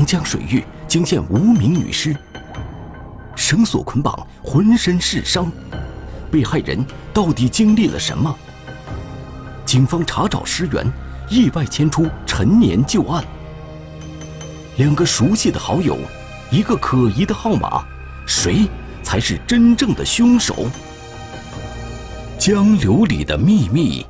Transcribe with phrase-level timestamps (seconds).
[0.00, 2.16] 长江水域惊现无名女尸，
[3.36, 5.52] 绳索捆绑，浑身是伤，
[6.30, 6.82] 被害人
[7.12, 8.34] 到底经历了什么？
[9.66, 10.90] 警方查找尸源，
[11.28, 13.22] 意外牵出陈年旧案。
[14.78, 15.98] 两个熟悉的好友，
[16.50, 17.84] 一个可疑的号码，
[18.26, 18.66] 谁
[19.02, 20.66] 才是真正的凶手？
[22.38, 24.06] 江流里的秘密，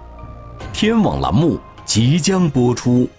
[0.73, 3.11] 天网栏目即将播出。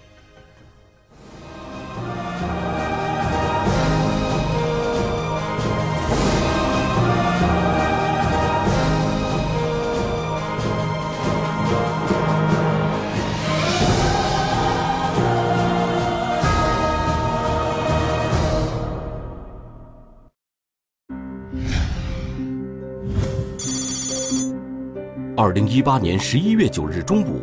[25.41, 27.41] 二零一八年十一月九日中午，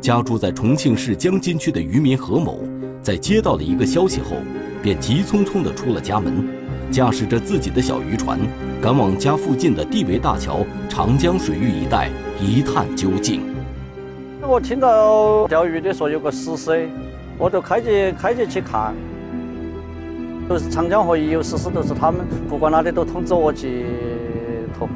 [0.00, 2.64] 家住在重庆市江津区的渔民何某，
[3.02, 4.38] 在接到了一个消息后，
[4.82, 6.48] 便急匆匆地出了家门，
[6.90, 8.40] 驾驶着自己的小渔船，
[8.80, 12.08] 赶往家附近的地围大桥长江水域一带
[12.40, 13.42] 一探究竟。
[14.40, 16.88] 我听到钓鱼的说有个死尸，
[17.36, 18.94] 我就开起开起去看，
[20.48, 23.84] 都是长江河一有死尸，都是他们不管哪里都通知我去
[24.78, 24.88] 投。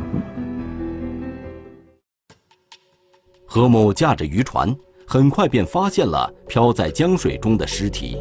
[3.55, 4.75] 何某驾着渔船，
[5.07, 8.17] 很快便发现了漂在江水中的尸体。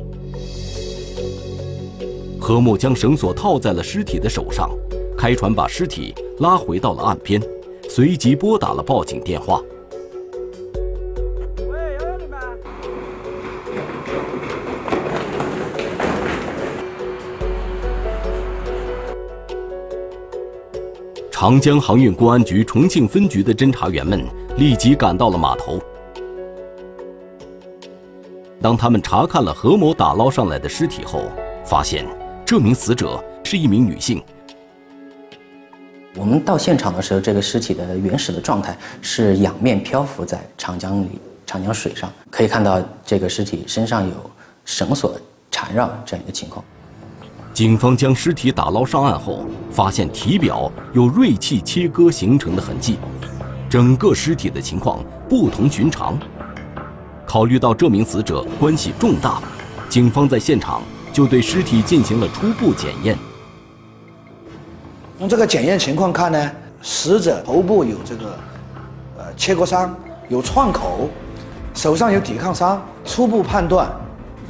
[2.38, 4.70] 何某将绳索套在了尸体的手上，
[5.18, 7.42] 开船把尸体拉回到了岸边，
[7.88, 9.62] 随即拨打了报警电话。
[11.60, 12.40] 喂，幺幺零吗？
[21.32, 25.80] 长江航运公安局重庆分局的侦查员们立即赶到了码头。
[28.62, 31.24] 当他们查看了何某打捞上来的尸体后，
[31.66, 32.06] 发现
[32.46, 34.22] 这名死者是一名女性。
[36.16, 44.14] 我们到现场的时候，这个尸体的原始的状态是仰面漂浮在长江里、长江水上，可以看到这个尸体身上有
[44.66, 45.18] 绳索
[45.50, 46.64] 缠绕这样一个情况。
[47.54, 52.98] 警方将尸体打捞上岸后，发现体表有锐器切割形成的痕迹，
[53.72, 56.20] 整个尸体的情况不同寻常。
[57.26, 59.42] 考虑到这名死者关系重大，
[59.88, 60.82] 警方在现场
[61.14, 63.18] 就对尸体进行了初步检验。
[65.18, 68.38] 从这个检验情况看呢，死者头部有这个
[69.18, 69.96] 呃切割伤，
[70.28, 71.10] 有创口，
[71.74, 73.90] 手上有抵抗伤，初步判断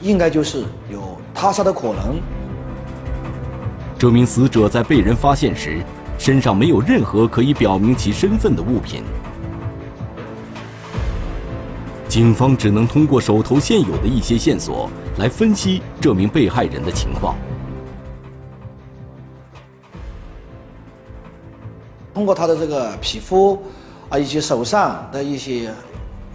[0.02, 2.20] 应该就是有他杀的可能。
[4.00, 5.78] 这名死者在被人发现时，
[6.22, 9.02] 身上没有任何可以表明其身份的物品。
[12.08, 14.88] 警方只能通过手头现有的一些线索
[15.18, 17.36] 来分析这名被害人的情况。
[22.14, 23.60] 通过他的这个皮肤
[24.08, 25.74] 啊，以及手上的一些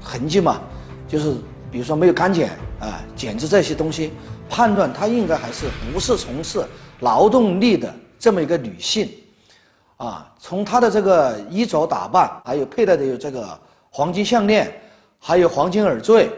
[0.02, 0.60] 痕迹嘛，
[1.06, 1.36] 就是
[1.70, 4.10] 比如说没有干剪啊、剪子这些东西，
[4.50, 6.66] 判断他应该还是不是从事
[6.98, 9.08] 劳动力的这么一个女性，
[9.96, 13.58] 啊，从他的这个衣着打扮，还有佩戴的有这个
[13.90, 14.70] 黄金项链，
[15.18, 16.30] 还有黄金耳坠，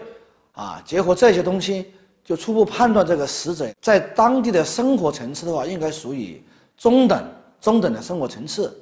[0.53, 1.87] 啊，结合这些东西，
[2.25, 6.41] 就初步判断这个死者在当地的生活层次的话，应该属于
[6.77, 7.21] 中等
[7.61, 8.73] 中等的生活层次。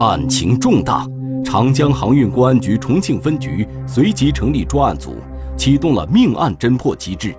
[0.00, 1.06] 案情重大，
[1.44, 5.14] 长江航运公安局重庆分局随即成立专案组，
[5.56, 7.32] 启动了命案侦破机制。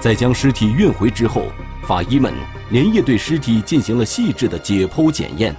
[0.00, 1.42] 在将尸体运回之后，
[1.86, 2.34] 法医们
[2.70, 5.54] 连夜对尸体进行了细致的解剖检验。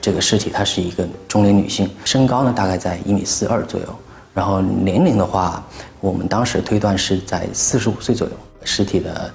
[0.00, 3.86] 这个尸体她是一个中年女性，身高呢大概在一米四二左右，
[4.34, 5.64] 然后年龄的话，
[6.00, 8.32] 我们当时推断是在四十五岁左右。
[8.64, 9.32] 尸体的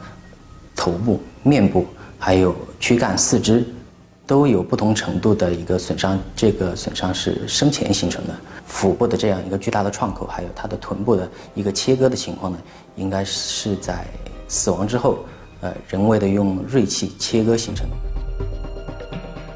[0.75, 1.87] 头部、面部
[2.19, 3.65] 还有躯干、四肢。
[4.27, 8.33] 都有不同程度的一个损伤，这个损伤是生前形成的。
[8.65, 12.57] 腹部的这样一个巨大的创口，还有它的臀部的一个切割的情况呢，
[12.95, 14.03] 应该是在
[14.47, 15.19] 死亡之后，
[15.65, 17.87] 呃，人为的用锐器切割形成。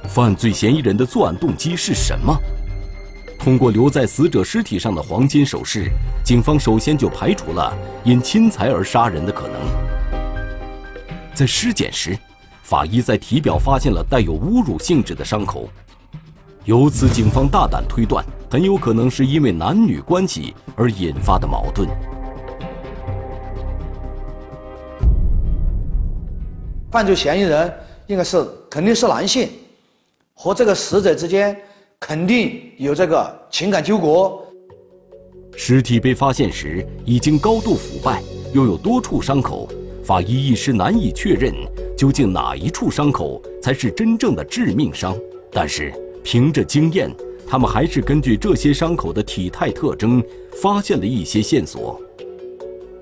[0.08, 2.36] 犯罪嫌疑人的作案动机是什么？
[3.38, 5.88] 通过留在死者尸体上的黄金首饰，
[6.26, 7.72] 警方首先就排除了
[8.04, 9.56] 因侵财而杀人的可能。
[11.36, 12.18] 在尸检时。
[12.64, 15.68] 法医在体表发现了带有侮辱性质的伤口，
[16.66, 21.90] 由此警方大胆推断，很有可能是因为男女关系而引发的矛盾。
[26.92, 27.72] 犯罪嫌疑人
[28.08, 29.48] 应该是肯定是男性，
[30.34, 31.56] 和这个死者之间
[32.00, 34.40] 肯定有这个情感纠葛。
[35.56, 39.70] 尸体被发现时已经高度腐败，又有多处伤口，
[40.04, 41.54] 法医一时难以确认
[41.96, 45.16] 究竟哪一处伤口才是真正的致命伤。
[45.52, 45.94] 但是
[46.24, 47.14] 凭着经验，
[47.48, 50.24] 他们还是根据这些伤口的体态特征，
[50.60, 52.02] 发现了一些线索。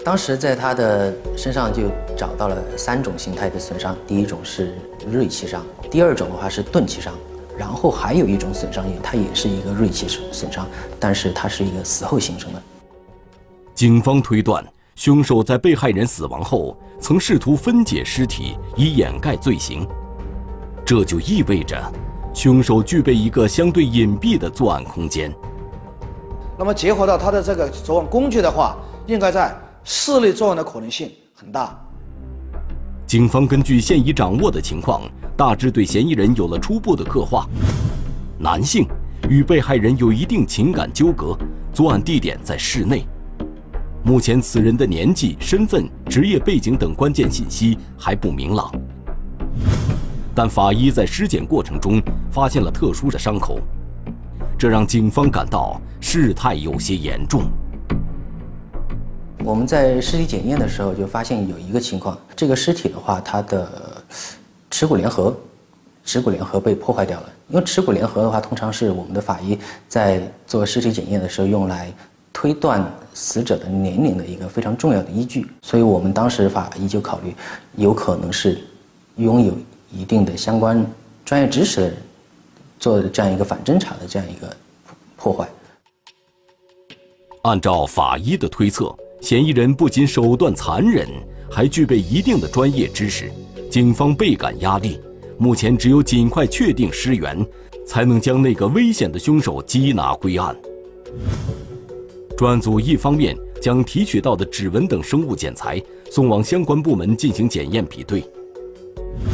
[0.07, 4.73] 当时在他的身上就找到了三种形态的损伤，第一种是
[5.05, 7.13] 锐器伤，第二种的话是钝器伤，
[7.57, 10.65] 然后还有一种损伤也它也是一个锐器损伤，
[10.97, 12.61] 但是它是一个死后形成的。
[13.75, 14.65] 警方推断，
[14.95, 19.85] 凶手在被害人死亡后曾试图分解尸体以掩盖罪行，
[20.85, 21.77] 这就意味着
[22.33, 25.29] 凶手具备一个相对隐蔽的作案空间。
[26.57, 29.53] 那么结合到他的这个作案工具的话，应该在。
[29.89, 31.73] 室内作案的可能性很大。
[33.05, 35.03] 警方根据现已掌握的情况，
[35.37, 37.47] 大致对嫌疑人有了初步的刻画：
[38.37, 38.85] 男性，
[39.29, 41.37] 与被害人有一定情感纠葛，
[41.71, 43.07] 作案地点在室内。
[44.03, 48.69] 目前此人的年纪、身份、职业背景等关键信息还不明朗。
[50.35, 53.57] 但法医在尸检过程中发现了特殊的伤口，
[54.59, 57.49] 这让警方感到事态有些严重。
[59.43, 64.03] 我们在尸体检验的时候就发现有一个情况，这个尸体的话，它的
[64.69, 65.35] 耻骨联合，
[66.03, 67.29] 耻骨联合被破坏掉了。
[67.47, 69.57] 因为耻骨联合的话，通常是我们的法医
[69.87, 71.93] 在做尸体检验的时候用来
[72.33, 75.47] 推断死者的年龄的一个非常重要的依据。
[75.61, 77.33] 所以我们当时法医就考虑，
[77.75, 78.59] 有可能是
[79.15, 79.53] 拥有
[79.91, 80.85] 一定的相关
[81.23, 81.97] 专业知识的人
[82.79, 84.53] 做这样一个反侦查的这样一个
[85.15, 85.47] 破坏。
[87.43, 88.93] 按照法医的推测。
[89.19, 91.07] 嫌疑人不仅手段残忍，
[91.49, 93.29] 还具备一定的专业知识，
[93.69, 94.99] 警方倍感压力。
[95.37, 97.45] 目前只有尽快确定尸源，
[97.85, 100.55] 才能将那个危险的凶手缉拿归案。
[102.37, 108.23] 专案组一方面将提取到的指纹等生物检材送往相关部门进行检验比对，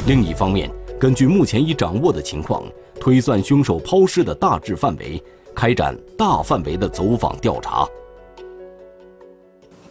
[0.08, 2.64] 另一方面根据目前已掌握的情况，
[3.00, 5.22] 推算凶手抛尸的大致范围，
[5.54, 7.86] 开展大范围的走访调查。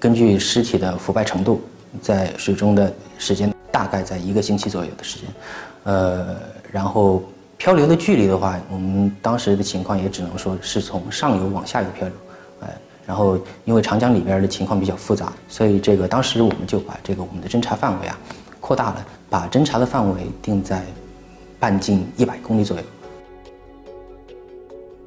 [0.02, 1.62] 根据尸体的腐败程度，
[2.00, 5.28] 在水中的时间大概在一个星期左右的时间，
[5.84, 6.36] 呃，
[6.72, 7.22] 然后
[7.56, 12.16] 漂流的距离的话，我们当时的情况也只能说是从上游往下游漂流，
[12.62, 12.76] 哎，
[13.06, 18.18] 然后因为长江里边的情况比较复杂，所以这个当时我们就把这个我们的侦查范围啊
[18.60, 20.84] 扩大了，把侦查的范围定在
[21.60, 22.82] 半径一百公里左右。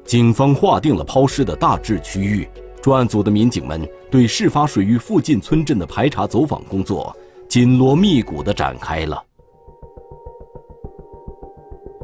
[0.06, 2.48] 警方划定了抛尸的大致区域。
[2.86, 7.12] 专案组的民警们对事发水域附近村镇的排查走访工作
[7.48, 9.20] 紧锣密鼓地展开了。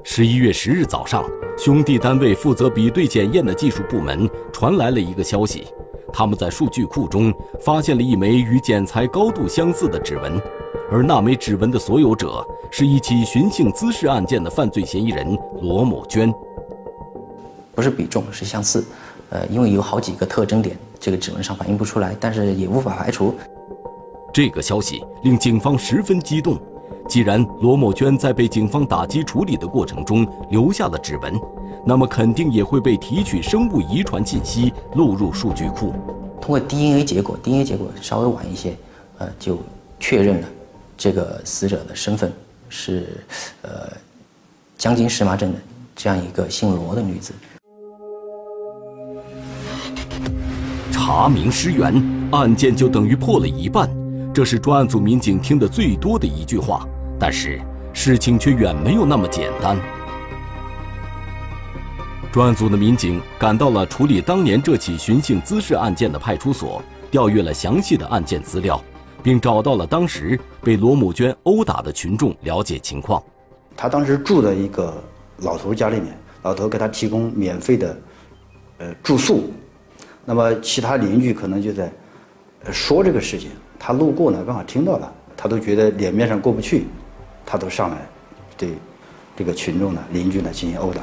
[0.03, 1.25] 十一月十日早上，
[1.57, 5.69] 兄弟单位负责比对检验的技术部门传来了一个消息：
[6.13, 10.43] 他们在数据库中发现了一枚与检材高度相似的指纹，
[10.91, 16.35] 而那枚指纹的所有者是一起寻衅滋事案件的犯罪嫌疑人罗某娟。
[17.73, 18.85] 不是比重，是相似。
[19.33, 23.35] 呃，因为有好几个特征点，这个指纹上反映不出来，但是也无法排除。
[24.33, 26.61] 这个消息令警方十分激动。
[27.09, 31.35] 既然罗某娟在被警方打击处理的过程中留下了指纹，
[31.85, 35.93] 那么肯定也会被提取生物遗传信息录入数据库。
[36.41, 38.77] 通过 DNA 结果，DNA 结果稍微晚一些，
[39.19, 39.59] 呃，就
[39.99, 40.49] 确认了
[40.97, 42.33] 这个死者的身份
[42.69, 43.25] 是
[43.63, 43.91] 呃
[44.79, 45.59] 江津石麻镇的
[45.97, 47.33] 这样一个姓罗的女子。
[51.15, 51.93] 查明尸源，
[52.31, 53.87] 案件就等于破了一半，
[54.33, 56.89] 这是专案组民警听得最多的一句话。
[57.21, 57.61] 但是
[57.93, 59.77] 事情却远没有那么简单。
[62.33, 68.83] 专案组的民警赶到了处理当年这起寻衅滋事案件的派出所，调阅了详细的案件资料，
[69.23, 73.23] 并找到了当时被罗某娟殴打的群众，了解情况。
[73.77, 74.95] 他当时住在一个
[75.41, 77.99] 老头家里面，老头给他提供免费的，
[78.79, 79.53] 呃，住宿。
[80.25, 81.93] 那么其他邻居可能就在
[82.71, 86.87] 说这个事情，他路过呢，刚好听到了，他都觉得脸面上过不去，
[87.45, 88.07] 他都上来
[88.57, 88.71] 对
[89.37, 91.03] 这个群众呢、邻居呢进行殴打。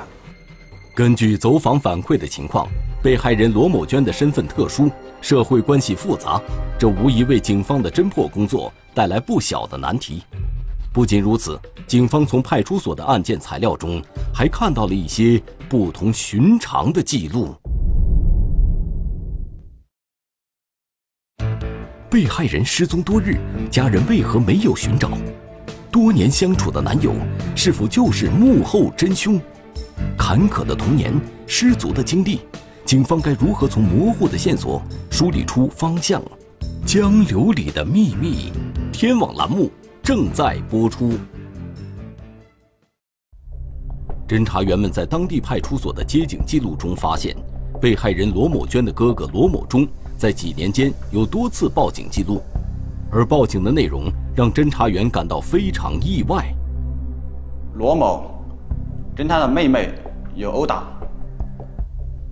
[0.95, 2.67] 根据走访反馈的情况，
[3.03, 4.89] 被害人罗某娟的身份特殊，
[5.21, 6.41] 社会关系复杂，
[6.77, 10.23] 这无疑为警方的侦破工作带来不小的难题。
[10.91, 14.01] 不仅如此，警方从派出所的案件材料中
[14.33, 17.55] 还看到了一些不同寻常的记录。
[22.10, 23.38] 被害人失踪多日，
[23.70, 25.12] 家人为何没有寻找？
[25.92, 27.13] 多年相处的男友
[27.56, 29.39] 是否就是幕后真凶？
[30.18, 31.13] 坎坷的童年，
[31.46, 32.42] 失足的经历，
[32.84, 36.20] 警方该如何从模糊的线索梳理出方向？
[36.84, 38.51] 江流里的秘密，
[38.92, 39.70] 天网栏目
[40.01, 41.13] 正在播出。
[44.28, 47.36] 侦查员们在当地派出所的接警记录中发现，
[47.80, 49.88] 被害人罗某娟的哥哥罗某忠
[50.19, 52.41] 在几年间有多次报警记录，
[53.09, 56.53] 而报警的内容让侦查员感到非常意外。
[57.75, 58.29] 罗某
[59.15, 59.93] 跟他的妹妹
[60.35, 60.83] 有殴打，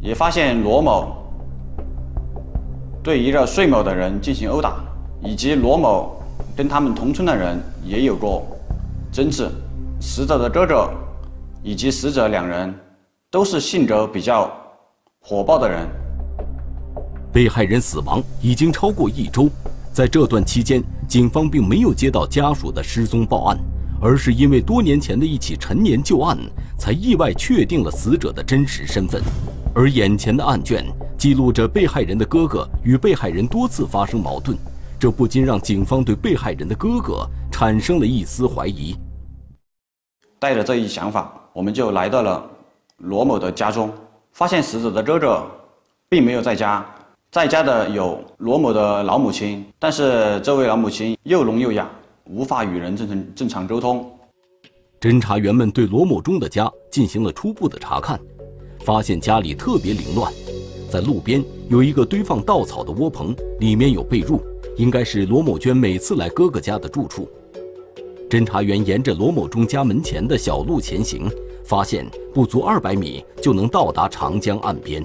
[0.02, 1.16] 也发现罗某
[3.02, 4.84] 对一个睡某的人进行殴打，
[5.24, 6.22] 以及罗某
[6.58, 8.46] 跟他们同村的人也有过
[9.14, 9.50] 争执。
[10.02, 10.90] 死者的哥哥。
[11.64, 12.74] 以及死者两人
[13.30, 14.50] 都是性格比较
[15.20, 15.86] 火爆的人。
[17.32, 19.50] 被害人死亡已经超过一周，
[19.94, 23.58] 在这段期间，警方并没有接到家属的失踪报案，
[24.02, 26.38] 而是因为多年前的一起陈年旧案，
[26.78, 29.22] 才意外确定了死者的真实身份。
[29.76, 30.86] 而眼前的案卷
[31.18, 34.58] 记录着被害人的哥哥与被害人多次发生矛盾，
[35.00, 38.96] 这不禁让警方对被害人的哥哥产生了一丝怀疑。
[40.40, 41.34] 带着这一想法。
[41.54, 42.48] 我们就来到了
[42.98, 43.92] 罗某的家中，
[44.32, 45.44] 发现死者的哥哥
[46.08, 46.86] 并没有在家，
[47.38, 51.88] 在家的有罗某的老母亲，但是这位老母亲又聋又哑，
[52.26, 54.12] 无法与人正常正常沟通。
[55.00, 58.20] 侦查员们对罗某忠的家进行了初步的查看，
[58.84, 60.34] 发现家里特别凌乱，
[60.90, 64.42] 在路边有一个堆放稻草的窝棚，里面有被褥，
[64.76, 67.30] 应该是罗某娟每次来哥哥家的住处。
[68.28, 71.30] 侦查员沿着罗某忠家门前的小路前行。
[71.64, 75.04] 发现不足二百米就能到达长江岸边，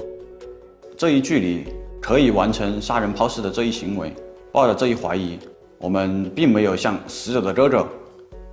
[0.96, 1.64] 这一距离
[2.02, 4.12] 可以完成杀人抛尸的这一行为。
[4.50, 5.38] 抱着这一怀疑，
[5.78, 7.88] 我们并没有向死者的哥哥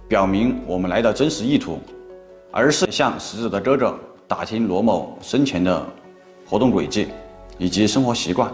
[0.08, 1.80] 表明我们来的真实意图，
[2.52, 5.86] 而是向死者的哥哥打听罗某生前的
[6.46, 7.08] 活动轨迹
[7.58, 8.50] 以及生活习惯。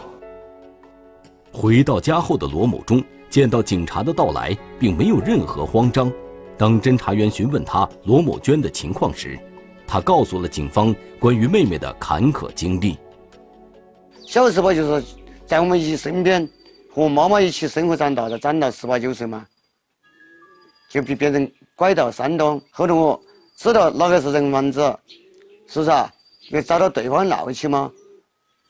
[1.52, 6.12] 回到家后的罗某忠见到警察的到来，并没有任何慌张。
[6.58, 9.38] 当侦查员询问他罗某娟的情况时，
[9.86, 12.98] 他告诉了警方关于妹妹的坎坷经历。
[14.26, 15.06] 小时候就是
[15.46, 16.48] 在我们一身边，
[16.94, 19.46] 和妈妈一起生活长大的，长到十八九岁嘛，
[20.90, 22.62] 就被别人拐到山东。
[22.72, 23.22] 后头我
[23.58, 24.80] 知道哪个是人贩子，
[25.68, 26.12] 是不是啊？
[26.52, 27.92] 就找到对方闹起嘛，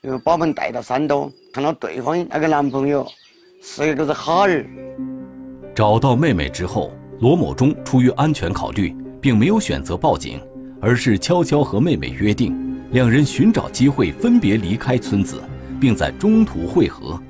[0.02, 3.06] 就把我们带到山东，看到对方那个男朋友
[3.62, 4.66] 是一个是哈儿。
[5.74, 6.92] 找到妹妹之后。
[7.18, 10.38] 罗某忠出于安全考虑，并没有选择报警，
[10.82, 12.52] 而是悄悄和妹妹约定，
[12.96, 15.38] 两人寻找机会分别离开村子，
[15.78, 17.20] 并在中途会合。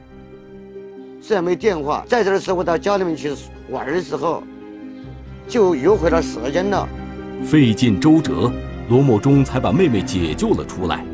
[1.21, 3.35] 虽然没电话，在这的时候到家里面去
[3.69, 4.45] 玩的时候，
[5.49, 6.89] 就又回到时间了。
[7.45, 8.49] 费尽周折，
[8.89, 11.05] 罗某忠才把妹妹解救了出来。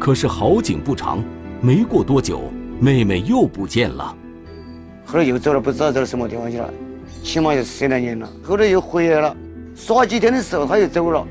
[0.00, 1.22] 可是好景不长，
[1.60, 4.16] 没过多久，妹妹又不见了。
[5.04, 6.72] 后来又走了，不知道走到什么地方去了。
[7.22, 9.36] 起码有十来年了，后来又回来了，
[9.76, 11.28] 耍几天的时候他又走了。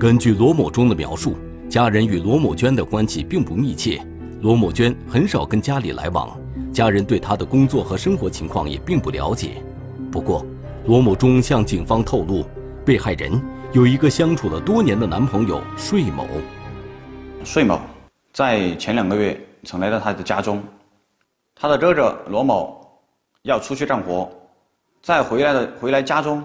[0.00, 1.36] 根据罗某忠的描述，
[1.68, 4.02] 家人与罗某娟的关系并不密切，
[4.40, 6.34] 罗某娟很少跟家里来往，
[6.72, 9.62] 家人对她的工作和生活情况也并不了解。
[10.10, 10.42] 不过，
[10.86, 12.46] 罗某忠向警方透露，
[12.82, 13.38] 被害人
[13.74, 16.26] 有一个相处了多年的男朋友睡某。
[17.44, 17.78] 睡某
[18.32, 20.64] 在前两个月曾来到他的家中，
[21.54, 22.82] 他的哥哥罗某
[23.42, 24.26] 要出去干活。
[25.02, 26.42] 在回来的回来家中，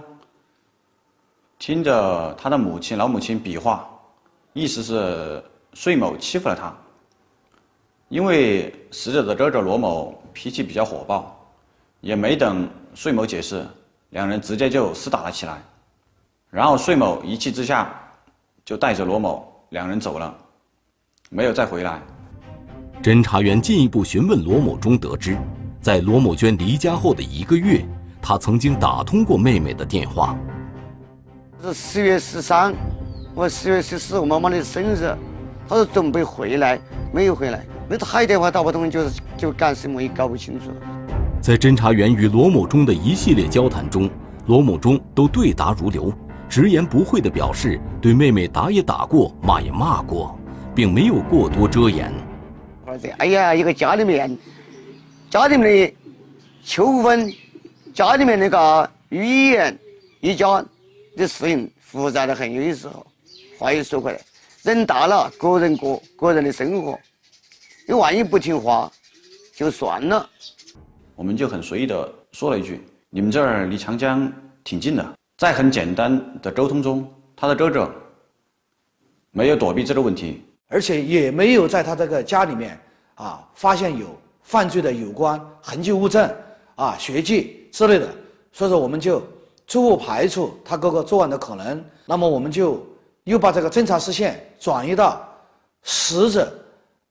[1.58, 3.88] 听着他的母亲老母亲比划，
[4.54, 5.44] 意思是
[5.74, 6.74] 睡某欺负了他。
[8.10, 11.36] 因为死者的哥哥罗某脾气比较火爆，
[12.02, 13.66] 也没等睡某解释，
[14.12, 15.62] 两人直接就厮打了起来。
[16.52, 17.94] 然后睡某一气之下，
[18.64, 20.34] 就带着罗某两人走了，
[21.30, 22.00] 没有再回来。
[23.02, 25.38] 侦查员进一步询问罗某中，得知
[25.82, 27.84] 在罗某娟离家后的一个月。
[28.22, 30.38] 他曾经打通过妹妹的电话。
[31.64, 32.74] 是十月十三，
[33.34, 35.16] 我十月十四我妈妈的生日，
[35.68, 36.80] 他说准备回来，
[37.12, 37.66] 没有回来。
[37.88, 40.72] 没他一电话打不通，就是就干什么也搞不清楚。
[41.42, 44.10] 在侦查员与罗某忠的一系列交谈中，
[44.48, 46.12] 罗某忠都对答如流，
[46.50, 50.38] 直言不讳地表示对妹妹打也打过，骂也骂过，
[50.74, 52.12] 并没有过多遮掩。
[52.86, 54.38] 儿子，哎呀，一个家里面，
[55.30, 55.96] 家里面的
[56.64, 57.32] 纠纷。
[57.94, 59.80] 家里面那个语言，
[60.20, 60.66] 一家
[61.16, 63.06] 的事情复杂的很，有些时候，
[63.58, 64.20] 话又说回来，
[64.64, 67.00] 人大了，各人过各人的生活，
[67.88, 68.92] 你万一不听话，
[69.54, 70.30] 就算了。
[71.16, 74.32] 我们就很随意的说了一句：“你们这儿离长江
[74.64, 77.06] 挺近的。”在很简单的沟通中，
[77.36, 77.94] 他的哥哥
[79.32, 82.80] 没有躲避这个问题，而且也没有在他这个家里面
[83.16, 86.34] 啊发现有犯罪的有关痕迹物证
[86.76, 88.08] 啊、血迹之类的，
[88.54, 89.22] 所以说我们就
[89.68, 91.84] 初步排除他哥哥作案的可能。
[92.06, 92.86] 那么我们就
[93.24, 95.22] 又把这个侦查视线转移到
[95.84, 96.54] 死者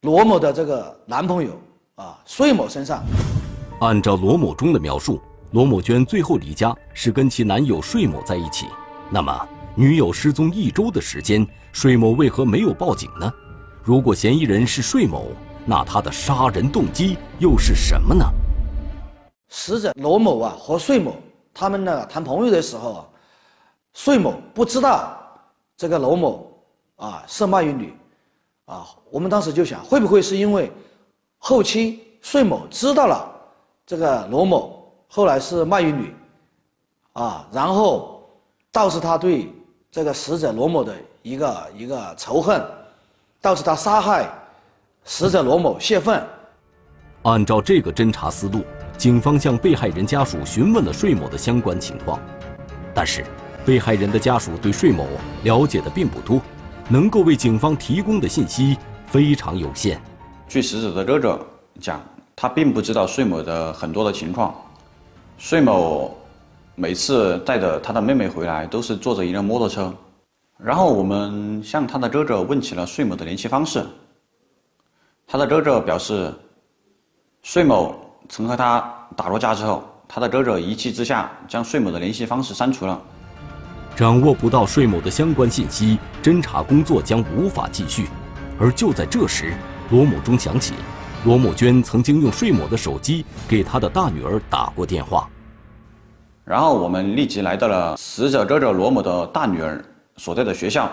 [0.02, 1.50] 罗某的这个男朋友
[1.96, 3.02] 啊穗某身上。
[3.80, 5.20] 按照罗某忠的描述，
[5.50, 8.66] 罗某娟最后离家是跟其男友穗某在一起。
[9.10, 13.30] 那么，女友失踪一周的时间，穗某为何没有报警呢？
[13.82, 15.26] 如果嫌疑人是穗某，
[15.66, 18.24] 那他的杀人动机又是什么呢？
[19.48, 21.14] 死者罗某啊和穗某
[21.54, 23.06] 他们呢谈朋友的时候啊，
[23.94, 25.16] 穗某不知道
[25.76, 26.52] 这个罗某
[26.96, 27.96] 啊是卖淫女
[28.66, 30.70] 啊，我们当时就想，会不会是因为
[31.38, 33.30] 后期穗某知道了
[33.86, 36.14] 这个罗某后来是卖淫女
[37.12, 38.28] 啊，然后
[38.72, 39.50] 导致他对
[39.90, 42.62] 这个死者罗某的一个一个仇恨。
[43.44, 44.26] 导致他杀害
[45.04, 46.26] 死者罗某泄愤。
[47.24, 48.64] 按照这个侦查思路，
[48.96, 52.18] 警方向被害人家属询问了税某的相关情况，
[52.94, 53.24] 但是
[53.64, 55.06] 被害人的家属对税某
[55.42, 56.40] 了解的并不多，
[56.88, 60.00] 能够为警方提供的信息非常有限。
[60.48, 61.46] 据死者的哥哥
[61.80, 62.00] 讲，
[62.36, 64.54] 他并不知道税某的很多的情况。
[65.36, 66.16] 税某
[66.74, 69.92] 每次带着他的妹妹回来，都是坐着一辆摩托车。
[70.56, 73.84] 然后我们向他的哥哥问起了税某的联系方式，
[75.26, 76.32] 他的哥哥表示，
[77.42, 77.96] 税某
[78.28, 78.84] 曾和他
[79.16, 83.00] 打过架之后，他的哥哥一气之下将税某的联系方式删除了。
[83.96, 88.08] 掌握不到税某的相关信息，侦查工作将无法继续。
[88.58, 89.54] 而就在这时，
[89.90, 90.74] 罗某忠想起，
[91.24, 95.28] 罗某娟曾经用税某的手机给他的大女儿打过电话。
[96.44, 99.84] 然后我们立即来到了死者哥哥罗某的大女儿。
[100.16, 100.88] 所在的学校，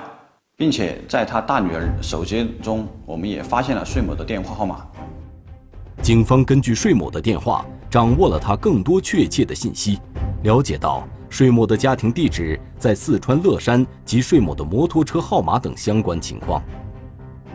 [0.58, 4.84] 并且在他大女儿手机中，我们也发现了税某的电话号码。
[6.02, 10.00] 警方根据税某的电话，掌握了他更多确切的信息，
[10.42, 16.60] 了解到税某的家庭地址在四川乐山及税某的摩托车号码等相关情况。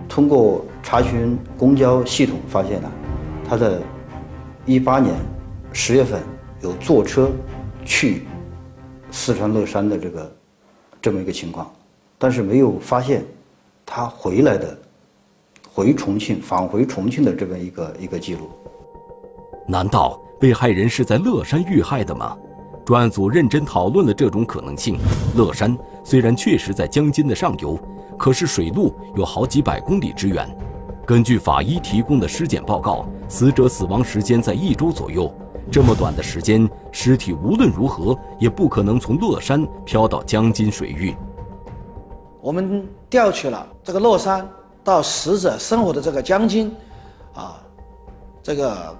[0.08, 2.92] 通过查询公交系统，发现了
[3.48, 3.82] 他的
[4.64, 5.12] 一八年
[5.72, 6.22] 十月份
[6.62, 7.28] 有坐车
[7.84, 8.22] 去
[9.10, 10.32] 四川乐山的这个。
[11.02, 11.70] 这么一个情况，
[12.18, 13.24] 但是没有发现
[13.84, 14.76] 他回来的
[15.76, 18.48] 回重庆返回重庆的这么一个一个记录。
[19.68, 22.34] 难道被害人是在乐山遇害的吗？
[22.82, 24.96] 专案组认真讨论了这种可能性。
[25.36, 27.78] 乐山虽然确实在江津的上游，
[28.16, 30.48] 可是水路有好几百公里之远。
[31.04, 35.30] 根据法医提供的尸检报告，死者死亡时间在一周左右。
[35.70, 41.14] 这么短的时间，尸体无论如何也不可能从乐山飘到江津水域。
[42.40, 44.48] 我们调取了这个乐山
[44.86, 46.72] 到死者生活的这个江津，
[47.34, 47.60] 啊，
[48.40, 48.96] 这个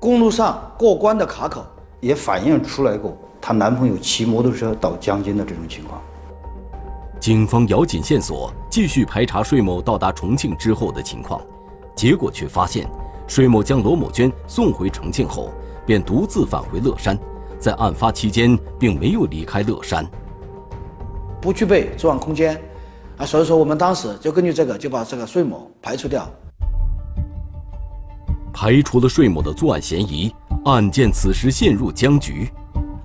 [0.00, 1.62] 公路上过关的卡口，
[2.00, 6.00] 也反映出来过她男朋友骑摩托车到江津的这种情况。
[7.20, 11.38] 警方咬紧线索，继续排查税某到达重庆之后的情况，
[11.94, 12.88] 结果却发现，
[13.26, 15.50] 税某将罗某娟送回重庆后。
[15.84, 17.16] 便独自返回乐山，
[17.60, 20.04] 在案发期间并没有离开乐山，
[21.40, 22.60] 不具备作案空间，
[23.18, 26.28] 啊，所以说我们当时就根据这个就把这个税某排除掉，
[28.52, 30.34] 排除了税某的作案嫌疑，
[30.66, 32.50] 案件此时陷入僵局，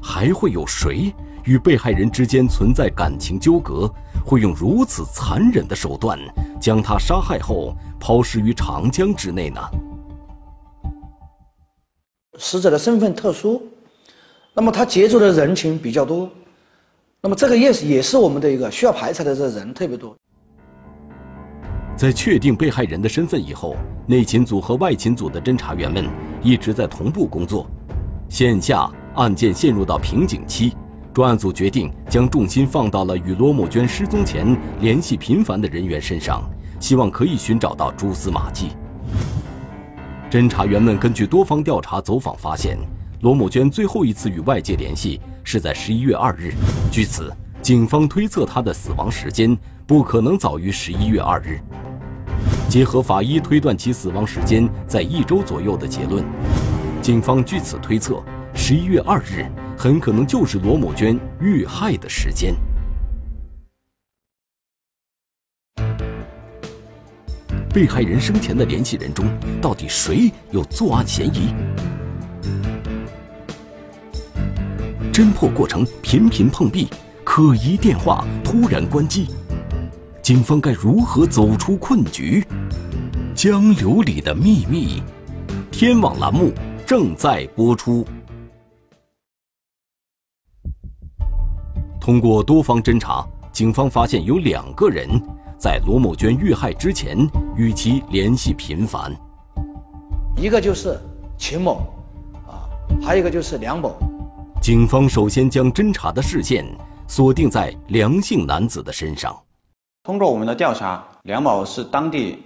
[0.02, 1.14] 还会有谁
[1.46, 3.90] 与被害人之间存在感情纠葛，
[4.26, 6.20] 会用如此残忍的手段
[6.60, 9.62] 将他杀害后抛尸于长江之内呢？
[12.38, 13.62] 死者的身份特殊，
[14.54, 16.30] 那么他接触的人群比较多，
[17.24, 20.16] 那么这个也是也是我们的一个需要排查的这人特别多。
[21.96, 23.76] 在确定被害人的身份以后，
[24.08, 26.08] 内勤组和外勤组的侦查员们
[26.42, 27.70] 一直在同步工作。
[28.28, 30.74] 线下案件陷入到瓶颈期，
[31.14, 36.42] 专案组决定将重心放到了与罗某娟失踪前联系频繁的人员身上，
[36.80, 38.70] 希望可以寻找到蛛丝马迹。
[40.28, 42.80] 侦查员们根据多方调查走访发现，
[43.20, 46.54] 罗某娟最后一次与外界联系是在十一月二日。
[46.92, 51.60] 据此，警方推测他的死亡时间不可能早于十一月二日。
[52.70, 56.24] 结合法医推断其死亡时间在一周左右的结论，
[57.02, 58.24] 警方据此推测，
[58.54, 59.46] 十一月二日
[59.78, 62.56] 很可能就是罗某娟遇害的时间。
[67.74, 69.26] 被害人生前的联系人中，
[69.62, 71.54] 到底谁有作案嫌疑？
[75.14, 76.88] 侦破过程频频碰壁，
[77.26, 79.28] 可疑电话突然关机，
[80.22, 82.42] 警方该如何走出困局？
[83.36, 85.04] 江流里的秘密，
[85.70, 86.54] 天网栏目
[86.88, 88.08] 正在播出。
[92.00, 95.10] 通过多方侦查，警方发现有两个人
[95.58, 97.18] 在罗某娟遇害之前
[97.58, 99.14] 与其联系频繁。
[100.38, 100.98] 一个就是
[101.38, 101.94] 秦某，
[102.48, 102.64] 啊，
[103.04, 103.94] 还有一个就是梁某。
[104.62, 106.64] 警方首先将侦查的视线
[107.08, 109.36] 锁定在梁姓男子的身上。
[110.04, 112.38] 通过我们的调查，梁某是当地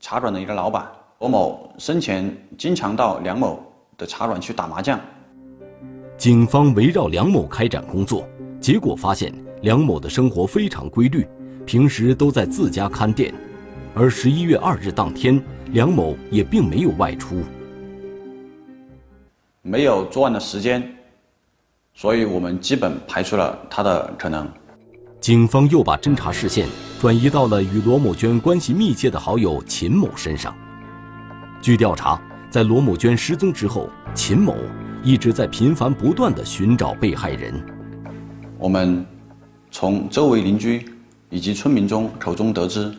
[0.00, 0.90] 茶馆的一个老板。
[1.18, 3.62] 罗某生前经常到梁某
[3.98, 4.98] 的茶馆去打麻将。
[6.16, 8.26] 警方围绕梁某开展工作。
[8.58, 11.28] 结果发现，梁某的生活非常规律，
[11.66, 13.34] 平时都在自家看店，
[13.94, 15.38] 而十一月二日当天，
[15.72, 17.42] 梁某也并没有外出，
[19.60, 20.94] 没有作案的时间，
[22.00, 24.48] 所以我们基本排除了他的可能。
[25.20, 26.68] 警方又把侦查视线
[27.00, 30.56] 转移到了与罗某娟关系密切的好友秦某身上。
[31.60, 34.54] 据调查，在罗某娟失踪之后，秦某
[35.02, 37.52] 一直在频繁不断地寻找被害人。
[38.60, 39.04] 我们
[39.72, 40.88] 从周围邻居
[41.30, 42.94] 以及村民中口中得知，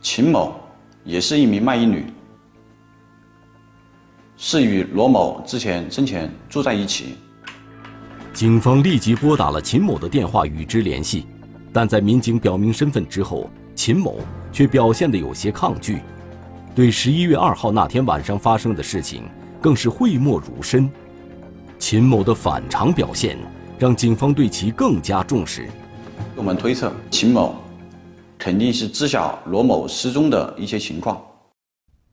[0.00, 0.56] 秦某
[1.04, 2.06] 也是一名卖淫女，
[4.36, 7.14] 是与罗某之前生前住在一起。
[8.32, 11.26] 警方立即拨打了秦某的电话与之联系，
[11.72, 14.18] 但在民警表明身份之后，秦某
[14.52, 16.00] 却表现得有些抗拒，
[16.74, 19.24] 对十一月二号那天晚上发生的事情
[19.60, 20.90] 更是讳莫如深。
[21.78, 23.38] 秦某的反常表现。
[23.80, 25.66] 让警方对其更加重视。
[26.36, 27.56] 我们推测，秦某
[28.38, 31.18] 肯定是知晓罗某失踪的一些情况。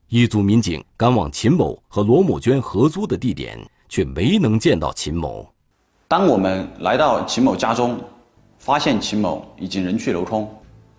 [0.08, 5.46] 一组民警赶往秦某和罗某娟合租的地点，却没能见到秦某。
[6.10, 8.00] 当我们来到秦某家中，
[8.60, 10.50] 发现秦某已经人去楼空。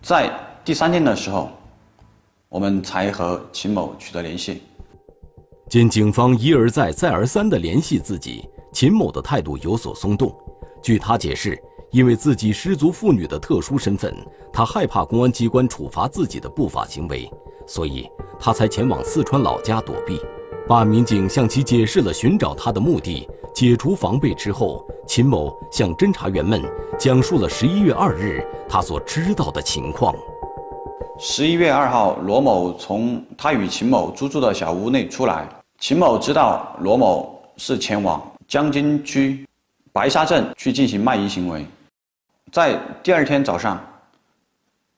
[0.03, 0.31] 在
[0.63, 1.49] 第三天的时候，
[2.47, 4.61] 我们才和秦某取得联系。
[5.67, 10.31] 见警方一而再、再而三地联系自己，秦某的态度有所松动。
[10.79, 14.15] 据他解释，因为自己失足妇女的特殊身份，
[14.53, 17.27] 他害怕公安机关处罚自己的不法行为，
[17.65, 18.07] 所以
[18.39, 20.21] 他才前往四川老家躲避。
[20.67, 23.27] 办案民警向其解释了寻找他的目的，
[23.59, 26.63] 解除防备之后，秦某向侦查员们
[26.97, 30.15] 讲述了十一月二日他所知道的情况。
[31.17, 35.45] 十一月二号，罗某从他与秦某租住的小屋内出来，
[35.77, 39.45] 秦某知道罗某是前往江津区。
[39.91, 41.65] 白沙镇去进行卖淫行为，
[42.53, 43.77] 在第二天早上，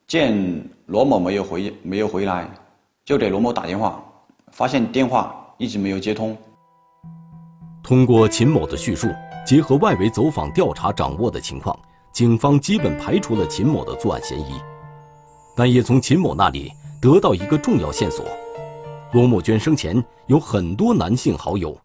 [0.06, 2.48] 见罗某没有回没有回来，
[3.04, 4.00] 就给罗某打电话，
[4.52, 6.38] 发现电话一直没有接通。
[7.84, 9.08] 通过秦某的叙述，
[9.46, 11.78] 结合外围走访调查掌握的情况，
[12.12, 14.54] 警方基本排除了秦某的作案嫌疑，
[15.56, 18.26] 但也从秦某那里得到一个重要线索：
[19.14, 21.76] 罗某娟生前有很多男性好友。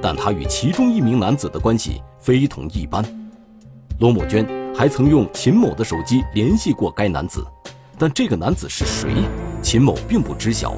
[0.00, 3.04] 但他与其中一名男子的关系非同一般。
[3.98, 7.44] 罗某娟还曾用秦某的手机联系过该男子，
[7.98, 9.10] 但这个男子是谁，
[9.60, 10.76] 秦某并不知晓。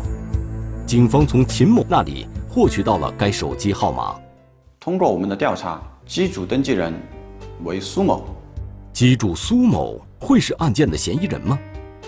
[0.87, 4.19] 警方从秦某那里获取到了该手机号码。
[4.81, 6.99] 通过我们的调查，机主登记人
[7.65, 8.25] 为苏某。
[8.95, 11.59] 机主苏某会是案件的嫌疑人吗？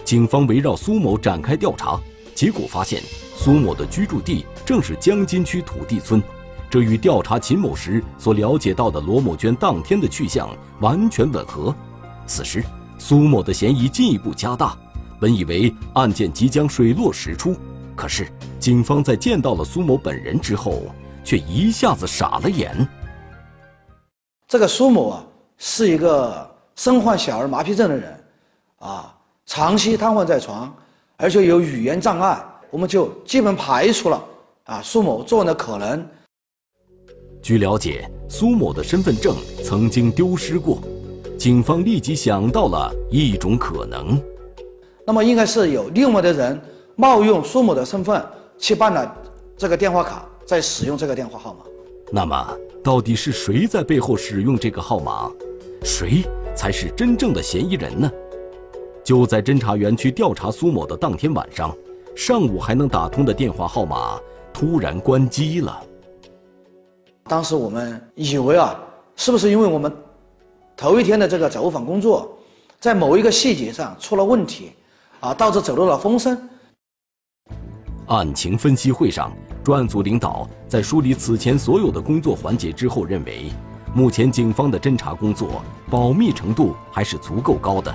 [0.07, 2.01] 警方围绕苏某展开调查，
[2.35, 3.03] 结果发现
[3.37, 6.23] 苏某的居住地正是江津区土地村。
[6.71, 10.49] 这与调查秦某时所了解到的罗某娟当天的去向
[10.81, 11.77] 完全吻合。
[12.27, 12.65] 此时，
[12.97, 14.75] 苏某的嫌疑进一步加大。
[15.21, 17.55] 本以为案件即将水落石出，
[17.95, 18.27] 可是
[18.59, 20.85] 警方在见到了苏某本人之后，
[21.25, 22.87] 却一下子傻了眼。
[24.49, 25.25] 这个苏某啊，
[25.57, 28.25] 是一个身患小儿麻痹症的人，
[28.79, 29.15] 啊，
[29.47, 30.75] 长期瘫痪在床，
[31.17, 34.23] 而且有语言障碍，我们就基本排除了
[34.65, 36.07] 啊苏某作案的可能。
[37.41, 40.81] 据了解，苏某的身份证曾经丢失过，
[41.39, 44.21] 警方立即想到了一种可能，
[45.07, 46.61] 那么应该是有另外的人
[46.95, 48.25] 冒用苏某的身份
[48.59, 49.17] 去办了
[49.57, 51.65] 这个电话卡，在使用这个电话号码。
[52.11, 55.31] 那么，到底是谁在背后使用这个号码？
[55.83, 56.23] 谁
[56.55, 58.11] 才是真正的嫌疑人呢？
[59.03, 61.75] 就在侦查员去调查苏某的当天晚上，
[62.15, 64.21] 上午还能打通的电话号码
[64.53, 65.83] 突然关机了。
[67.25, 68.79] 当时我们以为啊，
[69.17, 69.93] 是不是因为我们
[70.77, 72.37] 头一天的这个走访工作，
[72.79, 74.73] 在某一个细节上出了问题，
[75.21, 76.49] 啊，导致走漏了风声。
[78.07, 79.33] 案情分析会上，
[79.65, 83.53] 专案组领导在梳理此前所有的工作环节之后，认为，
[83.95, 87.95] 目前警方的侦查工作保密程度还是足够高的，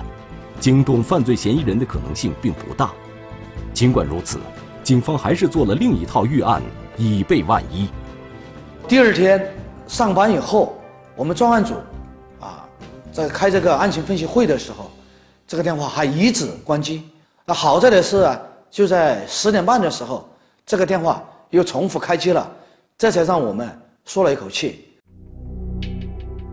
[0.60, 2.90] 惊动犯罪嫌疑人的可能性并不大。
[3.72, 4.38] 尽管如此，
[4.82, 6.62] 警方还是做了另一套预案。
[7.00, 7.88] 以备万一。
[8.88, 9.54] 第二天
[9.86, 10.76] 上班以后，
[11.14, 11.74] 我们专案组
[12.40, 12.66] 啊，
[13.12, 14.90] 在开这个案情分析会的时候，
[15.46, 17.04] 这个电话还一直关机。
[17.44, 18.36] 那好在的是啊，
[18.68, 20.28] 就在十点半的时候，
[20.66, 22.50] 这个电话又重复开机了，
[22.96, 23.68] 这才让我们
[24.04, 24.84] 舒了一口气。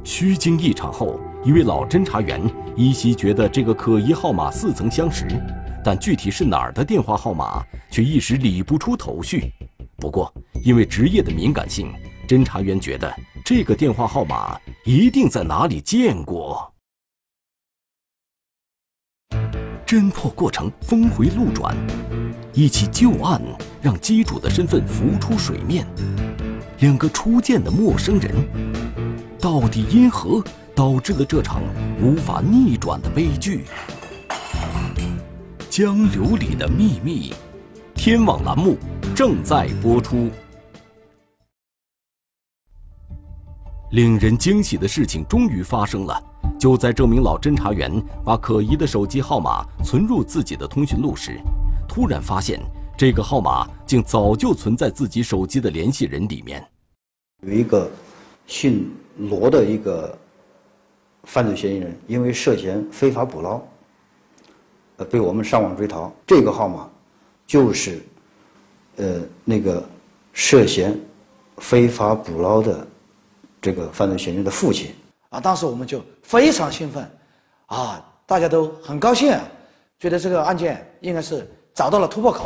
[0.03, 2.41] 虚惊一场后，一位老侦查员
[2.75, 5.25] 依稀觉得这个可疑号码似曾相识，
[5.83, 9.51] 但具体是哪儿的电话号码，却一时理不出头绪。
[9.97, 10.31] 不过，
[10.63, 11.91] 因为职业的敏感性，
[12.27, 13.11] 侦查员觉得
[13.43, 16.71] 这个电话号码一定在哪里见过。
[19.85, 21.75] 侦破过程峰回路转，
[22.55, 23.41] 一起旧案
[23.81, 25.85] 让机主的身份浮出水面，
[26.79, 28.33] 两个初见的陌生人，
[29.41, 30.41] 到底因何
[30.73, 31.61] 导致了这场
[32.01, 33.65] 无法逆转的悲剧？
[35.69, 37.33] 江流里的秘密，
[37.93, 38.77] 天网栏目
[39.13, 40.31] 正在播出。
[43.91, 46.23] 令人惊喜的事情终于发生了。
[46.57, 51.37] 就在这名老侦查员把可疑的手机号码存入自己的通讯录时，
[51.87, 52.59] 突然发现
[52.97, 56.65] 这个号码竟早就存在自己手机的联系人里面。
[57.41, 57.89] 有一个
[58.47, 60.17] 姓罗的一个
[61.23, 63.61] 犯罪嫌疑人，因为涉嫌非法捕捞，
[64.97, 66.11] 呃，被我们上网追逃。
[66.25, 66.89] 这个号码
[67.45, 68.01] 就是
[68.97, 69.83] 呃那个
[70.33, 70.99] 涉嫌
[71.57, 72.87] 非法捕捞的
[73.61, 74.93] 这个犯罪嫌疑人的父亲。
[75.29, 77.09] 啊，当时我们就非常兴奋，
[77.65, 79.37] 啊，大家都很高兴，
[79.99, 82.45] 觉得这个案件应该是找到了突破口。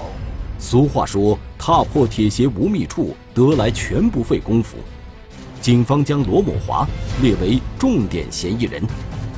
[0.58, 4.78] 俗话说：“踏破铁鞋无觅处，得来全不费工夫。”
[5.62, 6.88] 警方将罗某华
[7.22, 8.82] 列为重点嫌疑人，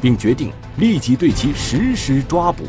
[0.02, 2.64] 并决定立即对其实施抓捕。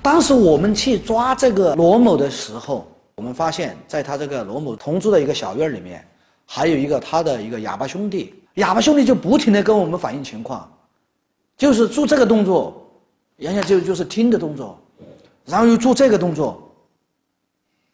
[0.00, 6.06] 当时我们去抓这个罗某的时候，我们发现在他这个罗某同住的一个小院里面，
[6.46, 8.32] 还有一个他的一个哑巴兄弟。
[8.54, 10.72] 哑巴兄弟就不停的跟我们反映情况，
[11.56, 12.88] 就是做这个动作，
[13.38, 14.80] 原先就就是听的动作，
[15.48, 16.62] 然后又做这个动作。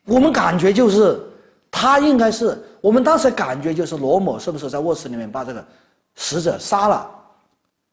[0.05, 1.19] 我们感觉就是
[1.71, 5.65] 他应该是，我们当时感觉就是罗某是不是在卧室里面把这个
[6.17, 7.11] 死者杀了，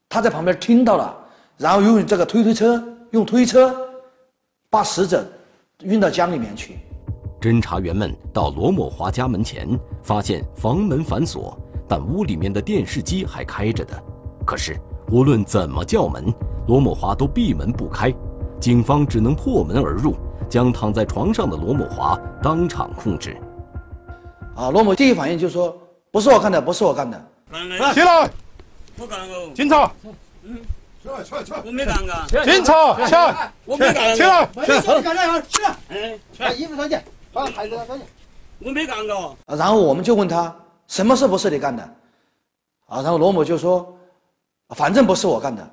[0.10, 1.15] 他在旁边听到了，
[1.58, 3.74] 然后用这个推推车，用推车
[4.69, 5.26] 把死者
[5.84, 6.78] 运到江里面去。
[7.39, 9.67] 侦查员们到罗某华家门前，
[10.04, 11.58] 发现房门反锁。
[11.88, 14.02] 但屋里面的电视机还开着的，
[14.45, 16.34] 可是无论怎么叫门，
[16.67, 18.13] 罗某华都闭门不开。
[18.62, 20.15] 警方只能破门而入，
[20.47, 23.36] 将躺在床上的罗某华当场控制。
[24.56, 25.76] 啊，罗某第一反应就说
[26.12, 27.19] ：“不是我干的，不是我干的。”
[27.91, 28.30] 起来！
[29.00, 29.50] 我干过。
[29.56, 29.91] 警察。
[30.43, 30.56] 嗯。
[31.02, 31.62] 起来，起来，起来！
[31.65, 32.45] 我没干过。
[32.45, 33.52] 警察，起来！
[33.65, 34.15] 我没干过。
[34.15, 34.47] 起来！
[34.62, 35.02] 起来！
[35.02, 35.41] 干啥？
[35.41, 35.76] 起来！
[35.89, 36.95] 哎，把衣服穿起，
[37.34, 38.06] 把孩子穿起。
[38.60, 39.36] 我没干过。
[39.47, 40.56] 然后我们就问他。
[40.86, 41.82] 什么事不是你干的？
[42.86, 43.91] 啊，然后罗某就说
[44.76, 45.67] ：“反正不是我干的。”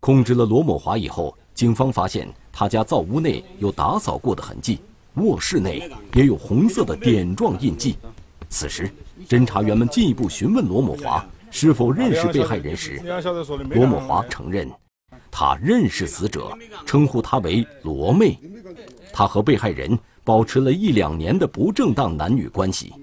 [0.00, 4.78] 控制了罗某华以后，警方发现他家灶屋内有打扫过的痕迹，
[5.14, 7.96] 卧室内也有红色的点状印记。
[8.48, 8.88] 此时，
[9.28, 13.02] 侦查员们进一步询问罗某华是否认识被害人时，
[13.70, 14.70] 罗某华承认，
[15.32, 18.38] 他认识死者，称呼他为罗妹，
[19.12, 22.94] 他和被害人保持了一两年的不正当男女关系。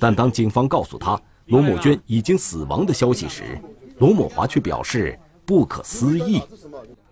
[0.00, 3.60] 但当警方告诉他罗某娟已经死亡的消息时，
[3.98, 6.40] 罗某华却表示不可思议。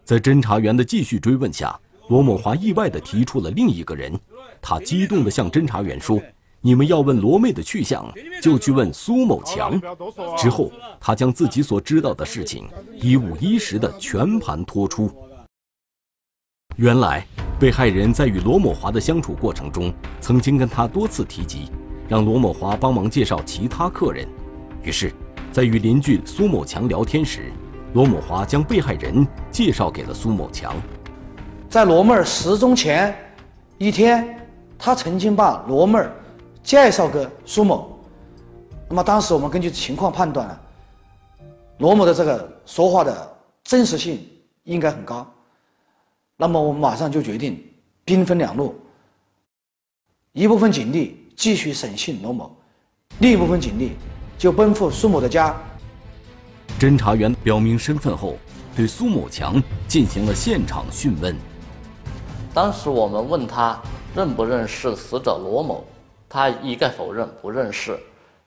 [0.04, 4.12] 在侦查员的继续追问下，罗某华意外地提出了另一个人。
[4.60, 6.20] 他激动地向侦查员说
[6.60, 8.06] ：“你们要问罗妹的去向，
[8.42, 9.80] 就去问苏某强。”
[10.36, 12.68] 之后，他将自己所知道的事情
[13.00, 15.10] 一五一十地全盘托出。
[16.76, 17.26] 原来，
[17.58, 19.90] 被害人在与罗某华的相处过程中，
[20.20, 21.70] 曾经跟他多次提及。
[22.06, 24.28] 让罗某华帮忙介绍其他客人，
[24.82, 25.10] 于是，
[25.50, 27.50] 在与邻居苏某强聊天时，
[27.94, 30.74] 罗某华将被害人介绍给了苏某强。
[31.70, 33.16] 在罗妹儿失踪前
[33.78, 34.36] 一天，
[34.76, 36.12] 他曾经把罗妹儿
[36.62, 37.98] 介绍给苏某。
[38.88, 40.60] 那么当时我们根据情况判断，
[41.78, 44.28] 罗某的这个说话的真实性
[44.64, 45.26] 应该很高。
[46.36, 47.64] 那么我们马上就决定
[48.04, 48.74] 兵分两路，
[50.32, 51.20] 一部分警力。
[51.36, 52.48] 继续审讯罗某，
[53.18, 53.96] 另一部分警力
[54.38, 55.52] 就奔赴苏某的家。
[56.84, 58.36] 侦查员表明身份后，
[58.76, 58.86] 对。
[58.86, 59.54] 苏某强
[59.88, 61.34] 进行了现场讯问。
[62.52, 63.80] 当时我们问他
[64.14, 65.82] 认不认识死者罗某，
[66.28, 67.98] 他一概否认不认识。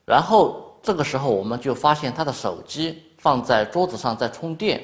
[0.06, 4.84] 然后这个时候，我们就发现他的手机放在桌子上在充电，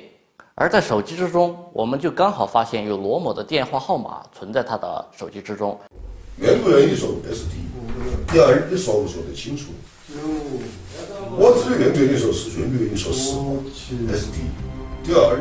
[0.55, 5.79] 而在手机之中，我们就刚好发现有罗某的电话号码存在他的手机之中。
[6.39, 8.33] 愿不愿意说，这是第一。
[8.33, 9.65] 第二，你说不说得清楚？
[11.35, 13.31] 我只愿不愿意说是愿不愿意说是，
[13.73, 15.03] 现在是第一。
[15.03, 15.39] 第二，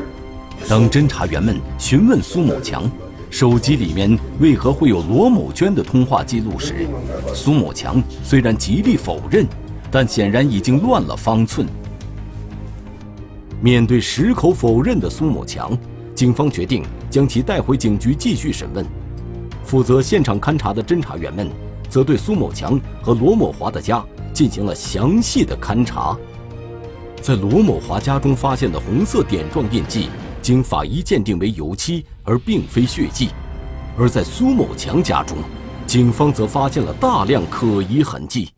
[0.68, 2.90] 当侦查员们询问苏某强
[3.30, 6.86] 手机里面为何会有罗某娟的通话记录时，
[7.34, 9.46] 苏某强虽然极力否认，
[9.90, 11.66] 但显然已经乱了方寸。
[13.60, 15.76] 面对矢口否认的苏某强，
[16.14, 18.84] 警方决定将其带回警局继续审问。
[19.62, 21.48] 负责现场勘查的侦查员们，
[21.88, 26.16] 则对苏某强和罗某华的家进行了详细的勘查。
[27.20, 30.08] 在罗某华家中发现的红色点状印记，
[30.40, 33.28] 经法医鉴定为油漆，而并非血迹；
[33.96, 35.38] 而在苏某强家中，
[35.86, 38.50] 警方则发现了大量可疑痕迹。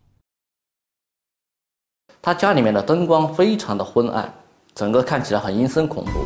[2.21, 4.33] 他家里面的灯光非常的昏暗，
[4.73, 6.25] 整个看起来很阴森恐怖。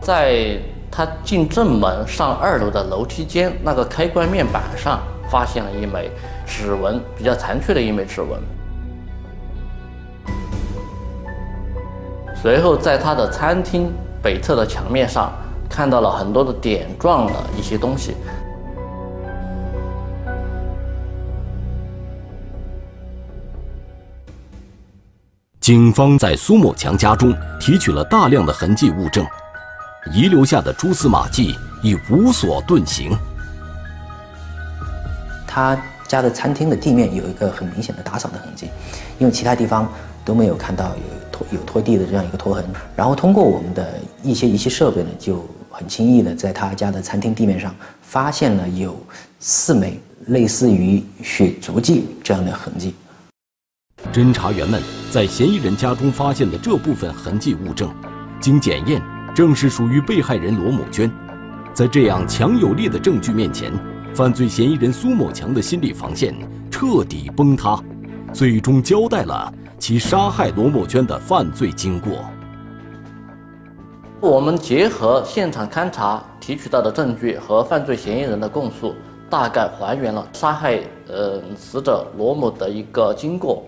[0.00, 0.58] 在
[0.90, 5.00] 他进正门上二楼的楼梯间那个开关面板上，
[5.32, 6.10] 发现了一枚
[6.46, 8.38] 指纹，比较残缺的一枚指纹。
[12.36, 13.90] 随后，在他的餐厅
[14.22, 15.32] 北侧的墙面上，
[15.70, 18.14] 看到了很多的点状的一些东西。
[25.60, 29.24] 警方在苏某强家中提取了大量的痕迹物证。
[30.12, 33.16] 遗留下的蛛丝马迹已无所遁形。
[35.54, 38.70] 他家的餐厅的地面有一个很明显的打扫的痕迹，
[39.18, 39.86] 因为其他地方
[40.24, 42.64] 都没有看到有拖有拖地的这样一个拖痕。
[42.96, 48.98] 然后通过我们的一些仪器设备呢，就很轻易的在他家的餐厅地面上发现了有
[49.40, 52.94] 四枚类似于血足迹这样的痕迹。
[54.10, 57.94] 侦查员们在嫌疑人家中发现的这部分痕迹物证，
[58.40, 59.02] 经检验。
[59.34, 61.10] 正是属于被害人罗某娟，
[61.74, 63.72] 在这样强有力的证据面前，
[64.14, 66.34] 犯罪嫌疑人苏某强的心理防线
[66.70, 67.82] 彻底崩塌，
[68.30, 72.12] 最终交代了其杀害罗某娟的犯罪经过。
[74.20, 78.94] 我们结合现场勘查提取到的证据和犯罪嫌疑人的供述，
[79.30, 83.64] 大概还原了杀害呃死者罗某的一个经过。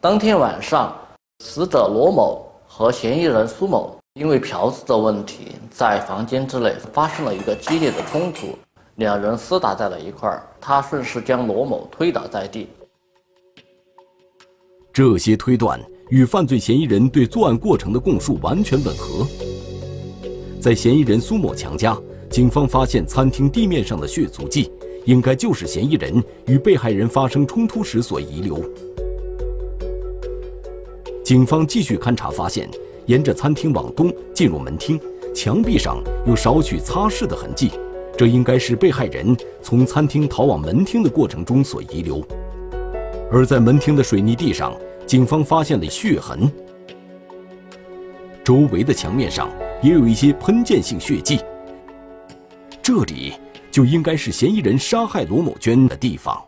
[0.00, 0.96] 当天晚上，
[1.40, 3.96] 死者罗某和嫌疑人苏某。
[4.14, 8.48] 因为嫖资的问题，在房间之内发生了一个激烈的冲突，
[9.02, 10.42] 两人厮打在了一块儿。
[10.58, 12.68] 他顺势将罗某推倒在地。
[14.92, 19.26] 这些推断与犯罪嫌疑人对作案过程的供述完全吻合。
[20.60, 21.94] 在嫌疑人苏某强家，
[22.30, 24.70] 警方发现餐厅地面上的血足迹，
[25.04, 28.64] 应该就是嫌疑人与被害人发生冲突时所遗留。
[31.22, 32.70] 警方继续勘查发现。
[33.06, 34.96] 沿着餐厅往东进入门厅，
[35.34, 37.72] 墙壁上有少许擦拭的痕迹，
[38.16, 42.24] 这应该是被害人从餐厅逃往门厅的过程中所遗留。
[43.30, 44.74] 而在门厅的水泥地上，
[45.06, 46.50] 警方发现了血痕，
[48.44, 49.48] 周围的墙面上
[49.82, 51.40] 也有一些喷溅性血迹，
[52.82, 53.32] 这里
[53.70, 56.42] 就应该是嫌疑人杀害罗某娟的地方。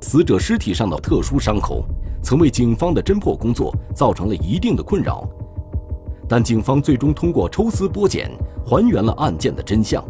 [0.00, 1.84] 死者尸体上的特殊伤口。
[2.24, 5.28] 曾为警方的侦破工作造成了一定的困扰，
[6.32, 8.30] 但警方最终通过抽丝剥茧，
[8.64, 10.02] 还原了案件的真相。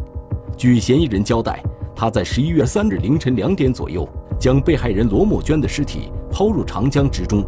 [0.55, 1.61] 据嫌疑人交代，
[1.93, 4.07] 他在十一月三日凌晨两点左右，
[4.39, 7.43] 将被害人罗某娟的尸体抛入长江之中，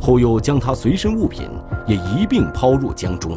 [0.00, 1.48] 后又将她随身物品
[1.88, 3.36] 也一并抛入江中。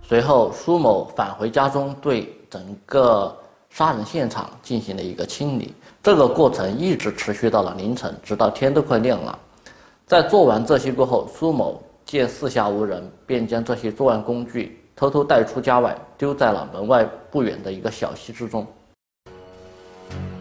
[0.00, 3.36] 随后，苏某返回家中，对整个
[3.68, 5.74] 杀人现场进行了一个清理。
[6.02, 9.38] 这个过程一直持续到了凌晨，直到天都快亮了。
[10.06, 18.66] 在做完这些过后，苏某见四下无人，便将这些作案工具偷偷带出家外，丢在了门外不远的一个小溪之中。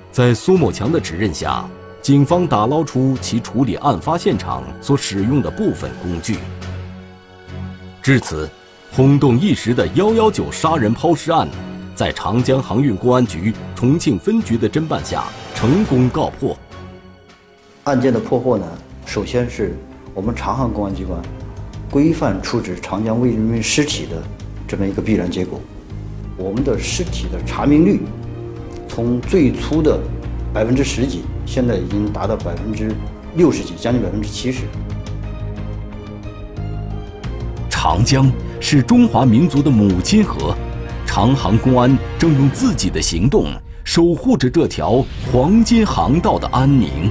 [0.09, 1.67] 在苏某强的指认下，
[2.01, 6.37] 警方打捞出其处理案发现场所使用的部分工具。
[8.01, 8.49] 至此，
[8.93, 11.49] 轰动一时的“幺幺九”杀人抛尸案。
[11.93, 16.55] 在长江航运公安局重庆分局的侦办下，成功告破。
[17.83, 18.65] 案件的破获呢，
[19.05, 19.75] 首先是
[20.13, 21.21] 我们长航公安机关
[21.89, 24.21] 规范处置长江未人民尸体的
[24.67, 25.59] 这么一个必然结果。
[26.35, 28.01] 我们的尸体的查明率
[28.87, 29.99] 从最初的
[30.53, 32.91] 百分之十几，现在已经达到百分之
[33.35, 34.63] 六十几，将近百分之七十。
[37.69, 40.55] 长江是中华民族的母亲河。
[41.05, 43.45] 长航公安正用自己的行动
[43.83, 47.09] 守护着这条黄金航道的安宁。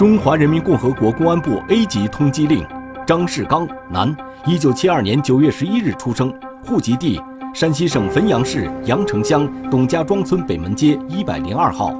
[0.00, 2.64] 中华人民共和国公安部 A 级通缉令：
[3.06, 6.32] 张世刚，男，一九七二年九月十一日出生，
[6.64, 7.20] 户籍地
[7.52, 11.94] 山西省汾阳市阳城乡董家庄村北门街一百零二号，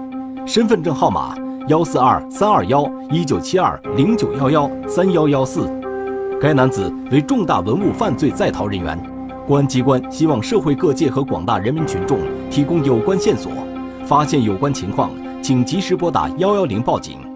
[0.47, 1.37] 身份证号码
[1.69, 5.71] 幺四二三二幺一九七二零九幺幺三幺幺四。
[6.41, 8.99] 该男子为重大文物犯罪在逃人员，
[9.47, 12.19] 公安机关希望社会各界和广大人民群众
[12.51, 13.53] 提供有关线索，
[14.07, 15.11] 发现有关情况，
[15.43, 17.30] 请及时拨打幺幺零报警。